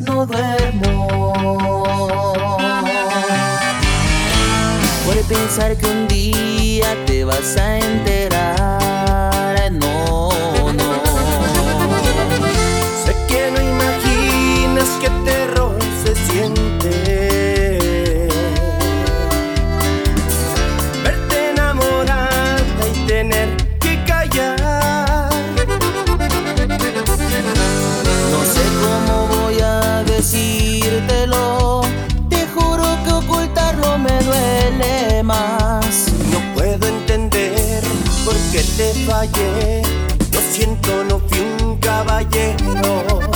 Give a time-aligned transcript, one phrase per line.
[0.00, 1.08] no duermo.
[5.04, 8.33] Puede pensar que un día te vas a enterar
[38.54, 39.82] que te fallé.
[40.32, 43.33] Lo siento, no fui un caballero.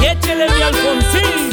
[0.00, 1.46] Y échele de Alfonsín.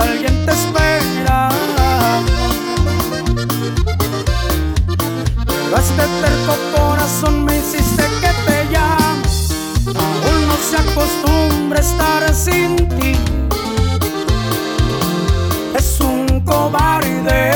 [0.00, 1.48] alguien te espera.
[5.46, 9.22] Pero este terco corazón me hiciste que te llame.
[9.98, 13.12] Aún no se acostumbra estar sin ti.
[15.76, 17.47] Es un cobarde.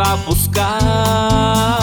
[0.00, 1.78] iba a buscar.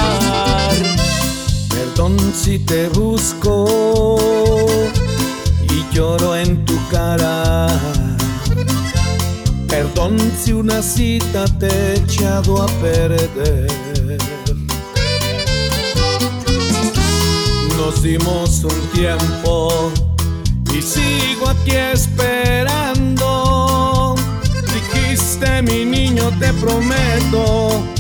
[1.70, 4.18] Perdón si te busco
[5.70, 7.68] y lloro en tu cara.
[9.68, 13.68] Perdón si una cita te he echado a perder.
[17.78, 19.92] Nos dimos un tiempo
[20.74, 23.26] y sigo aquí esperando.
[24.74, 27.97] Dijiste mi niño, te prometo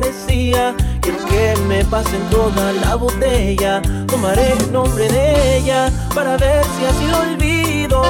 [0.00, 3.82] Quiero que me pasen toda la botella.
[4.06, 8.02] Tomaré el nombre de ella para ver si así lo olvido.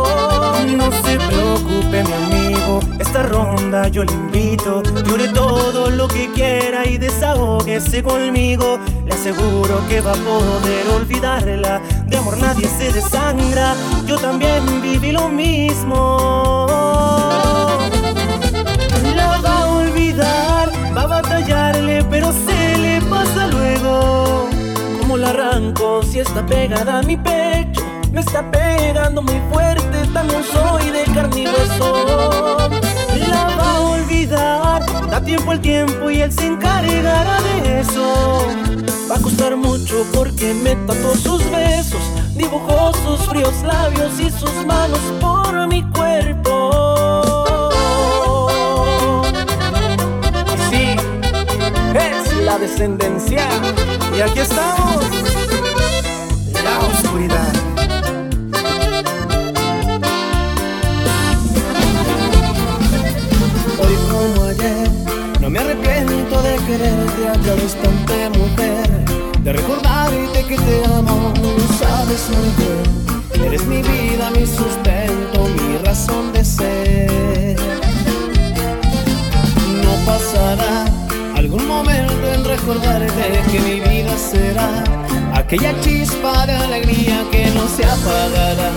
[0.76, 2.80] No se preocupe, mi amigo.
[2.98, 4.82] Esta ronda yo le invito.
[5.06, 8.78] Llore todo lo que quiera y desahógese conmigo.
[9.06, 11.80] Le aseguro que va a poder olvidarla.
[12.06, 13.74] De amor nadie se desangra.
[14.06, 16.18] Yo también viví lo mismo.
[19.16, 20.57] La va a olvidar
[21.22, 24.48] batallarle, pero se le pasa luego.
[25.00, 27.82] ¿Cómo la arranco si está pegada a mi pecho?
[28.12, 31.44] Me está pegando muy fuerte, también soy de carne y.
[33.28, 38.46] La va a olvidar, da tiempo al tiempo y él se encargará de eso.
[39.10, 42.02] Va a costar mucho porque me tatuó sus besos,
[42.34, 46.57] dibujó sus fríos labios y sus manos por mi cuerpo.
[52.58, 53.46] Descendencia.
[54.16, 55.04] Y aquí estamos,
[56.64, 57.47] la oscuridad.
[85.48, 88.70] Aquella chispa de alegría que no se apagará.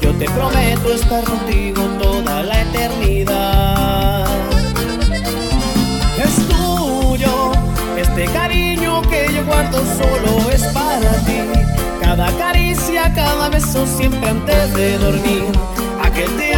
[0.00, 4.26] Yo te prometo estar contigo toda la eternidad.
[6.16, 7.52] Es tuyo,
[7.98, 11.38] este cariño que yo guardo solo es para ti.
[12.00, 15.44] Cada caricia, cada beso siempre antes de dormir.
[16.02, 16.55] Aquel te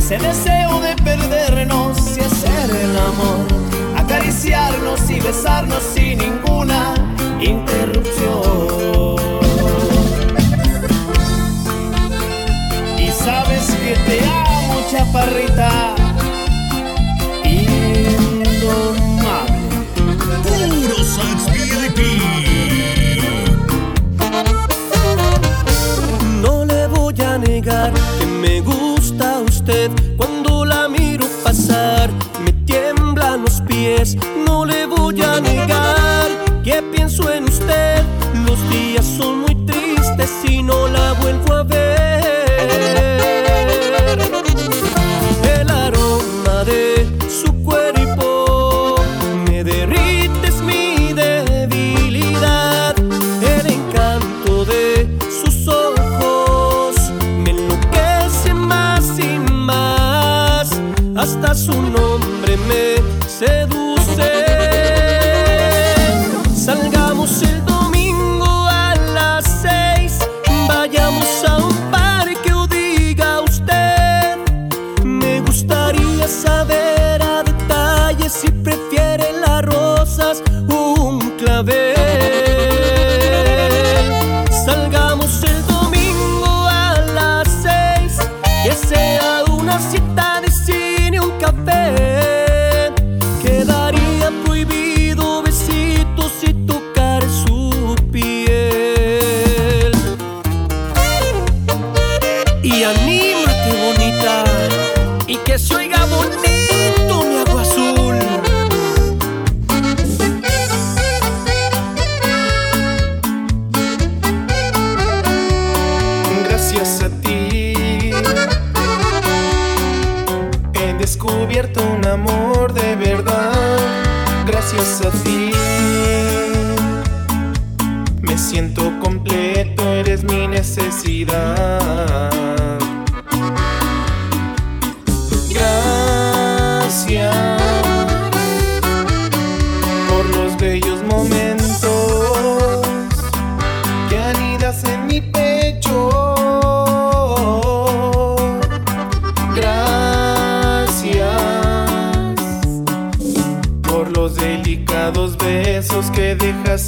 [0.00, 3.46] ese deseo de perdernos y hacer el amor,
[3.98, 6.94] acariciarnos y besarnos sin ninguna
[7.38, 9.18] interrupción.
[12.98, 15.99] Y sabes que te amo, chaparrita.
[34.46, 35.99] No le voy a negar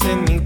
[0.02, 0.41] dejas en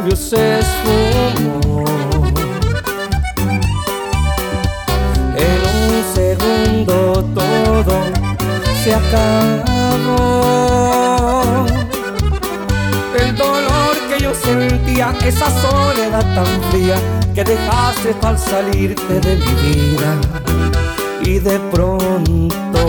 [0.00, 1.84] labios se esfumó.
[5.36, 7.96] En un segundo todo
[8.82, 10.16] se acabó.
[13.18, 16.96] El dolor que yo sentía, esa soledad tan fría
[17.34, 20.10] que dejaste al salirte de mi vida.
[21.22, 22.80] Y de pronto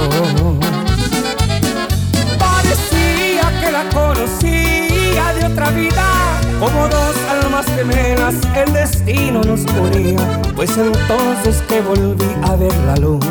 [2.39, 6.50] parecía que la conocía de otra vida.
[6.61, 10.41] Como dos almas gemelas el destino nos unía.
[10.55, 13.25] Pues entonces que volví a ver la luz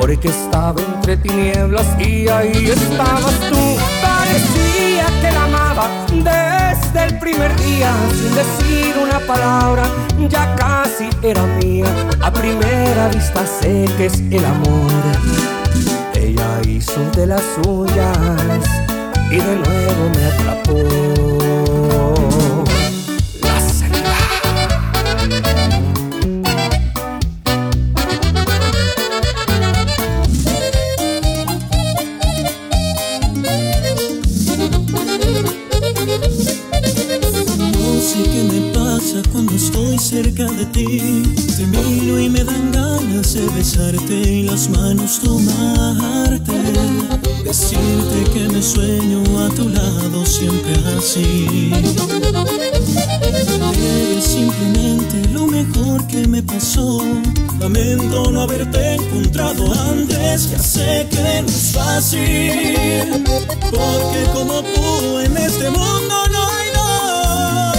[0.00, 3.76] porque estaba entre tinieblas y ahí estabas tú.
[4.00, 9.84] Parecía que la amaba desde el primer día, sin decir una palabra,
[10.30, 11.84] ya casi era mía.
[12.22, 14.90] A primera vista sé que es el amor.
[16.14, 18.64] Ella hizo de las suyas
[19.30, 21.45] y de nuevo me atrapó.
[58.24, 60.50] No haberte encontrado antes.
[60.50, 63.24] Ya sé que no es fácil.
[63.70, 67.76] Porque como tú en este mundo no hay dos.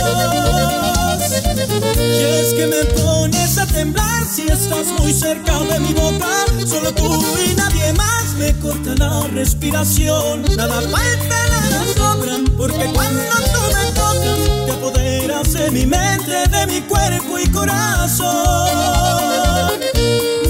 [1.97, 6.45] Y es que me pones a temblar si estás muy cerca de mi boca.
[6.67, 10.43] Solo tú y nadie más me corta la respiración.
[10.55, 12.37] Nada falta, nada sobra.
[12.55, 13.21] Porque cuando
[13.53, 18.27] tú me tocas, te apoderas de mi mente, de mi cuerpo y corazón.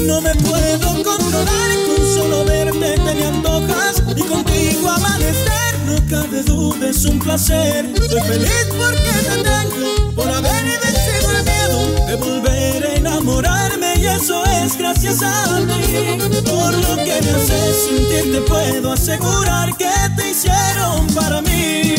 [0.08, 5.80] No me puedo controlar con solo verte te me antojas y contigo amanecer.
[5.86, 7.94] No cabe duda, es un placer.
[8.10, 14.06] Soy feliz porque te tengo, por haber vencido el miedo de volver a enamorarme y
[14.06, 16.42] eso es gracias a ti.
[16.46, 21.96] Por lo que me haces sentir te puedo asegurar que te hicieron para mí.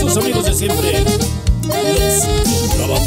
[0.00, 1.04] Sus amigos de siempre,
[2.78, 3.00] los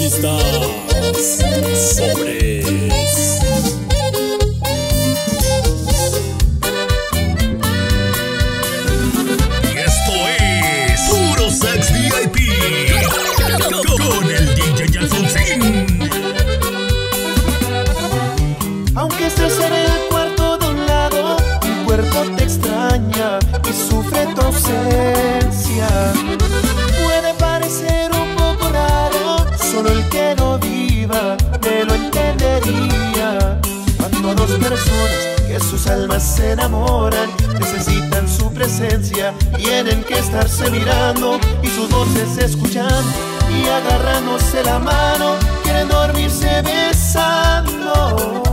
[39.57, 43.09] tienen que estarse mirando y sus voces escuchando
[43.49, 48.43] y agarrándose la mano, quieren dormirse besando.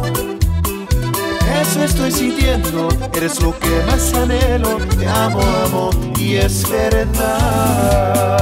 [1.61, 4.76] Eso estoy sintiendo, eres lo que más anhelo.
[4.98, 8.38] Te amo, amo, y es verdad.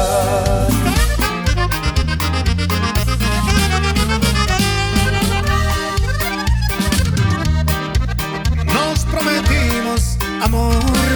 [8.66, 10.74] Nos prometimos amor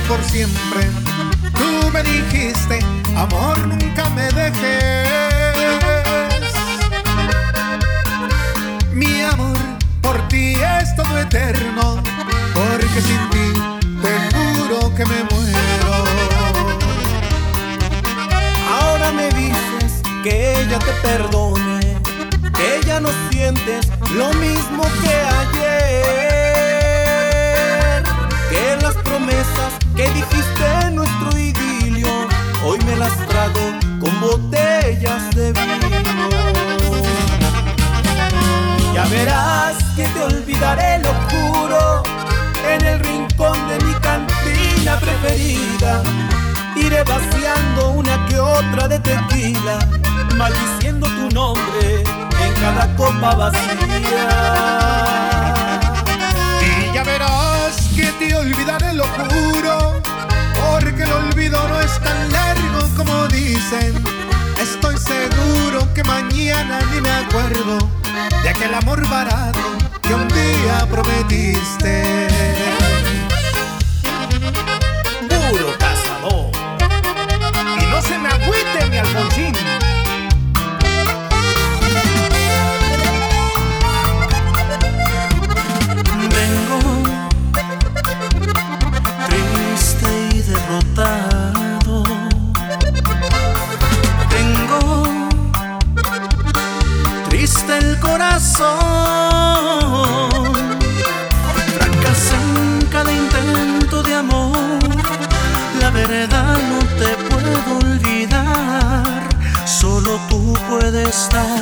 [0.09, 1.00] por siempre.
[1.61, 2.79] Tú me dijiste,
[3.15, 5.05] amor, nunca me dejes.
[8.95, 9.59] Mi amor
[10.01, 12.03] por ti es todo eterno,
[12.55, 13.53] porque sin ti
[14.01, 15.95] te juro que me muero.
[18.81, 21.99] Ahora me dices que ella te perdone,
[22.57, 26.43] que ya no sientes lo mismo que ayer,
[28.51, 32.09] que las promesas que dijiste nuestro idilio,
[32.65, 33.61] hoy me las trago
[34.01, 36.31] con botellas de vino.
[38.95, 42.03] Ya verás que te olvidaré lo juro
[42.67, 46.03] en el rincón de mi cantina preferida.
[46.77, 49.79] Iré vaciando una que otra de tequila,
[50.35, 52.03] maldiciendo tu nombre
[52.45, 55.30] en cada copa vacía.
[58.01, 60.01] Que te olvidaré lo juro,
[60.55, 63.93] porque el olvido no es tan largo como dicen.
[64.59, 67.77] Estoy seguro que mañana ni me acuerdo
[68.43, 69.59] de aquel amor barato
[70.01, 72.31] que un día prometiste.
[98.61, 100.45] Corazón.
[101.75, 104.79] Fracasé en cada intento de amor.
[105.81, 109.29] La verdad no te puedo olvidar.
[109.65, 111.61] Solo tú puedes dar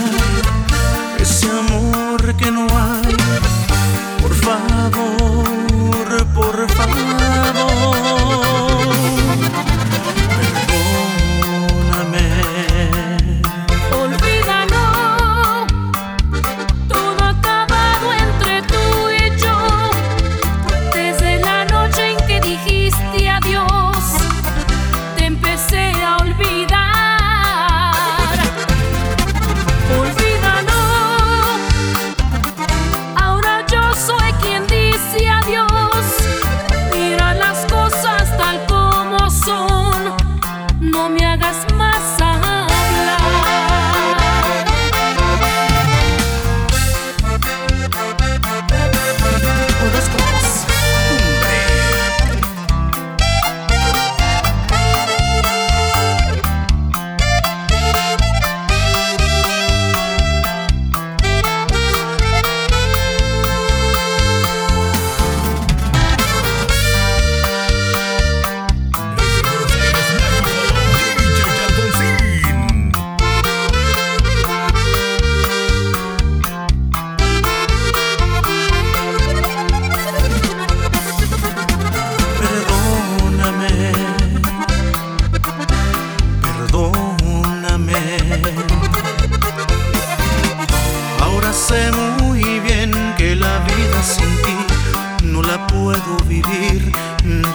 [1.19, 2.98] ese amor que no hay.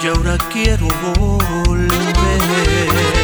[0.04, 0.86] Y ahora quiero
[1.16, 3.23] volver.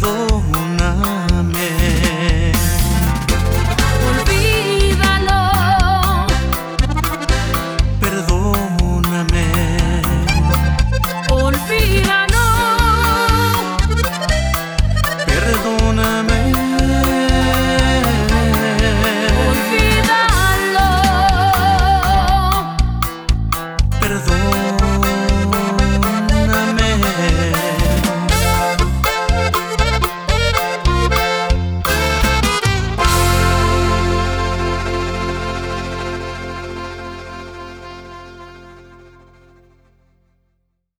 [0.00, 0.27] Sin